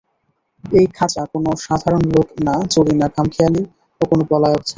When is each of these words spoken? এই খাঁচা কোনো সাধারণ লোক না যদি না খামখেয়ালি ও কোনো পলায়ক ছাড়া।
এই 0.63 0.85
খাঁচা 0.97 1.21
কোনো 1.33 1.49
সাধারণ 1.65 2.03
লোক 2.15 2.27
না 2.47 2.55
যদি 2.73 2.93
না 2.95 3.07
খামখেয়ালি 3.15 3.61
ও 4.01 4.03
কোনো 4.09 4.23
পলায়ক 4.29 4.61
ছাড়া। 4.61 4.69